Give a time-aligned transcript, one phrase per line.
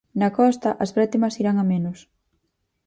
[0.19, 1.99] Na costa, as brétemas irán a menos.